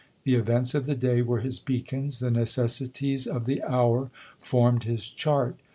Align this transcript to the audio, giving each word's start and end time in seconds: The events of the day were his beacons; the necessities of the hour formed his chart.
The 0.23 0.33
events 0.33 0.73
of 0.73 0.87
the 0.87 0.95
day 0.95 1.21
were 1.21 1.41
his 1.41 1.59
beacons; 1.59 2.17
the 2.17 2.31
necessities 2.31 3.27
of 3.27 3.45
the 3.45 3.61
hour 3.61 4.09
formed 4.39 4.83
his 4.85 5.07
chart. 5.07 5.57